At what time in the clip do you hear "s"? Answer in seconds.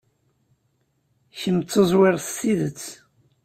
2.27-2.29